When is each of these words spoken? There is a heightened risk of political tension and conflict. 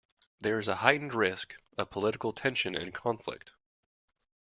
There 0.39 0.57
is 0.57 0.67
a 0.67 0.77
heightened 0.77 1.13
risk 1.13 1.61
of 1.77 1.91
political 1.91 2.33
tension 2.33 2.73
and 2.73 2.91
conflict. 2.91 3.51